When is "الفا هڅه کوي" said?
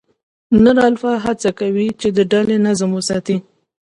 0.87-1.87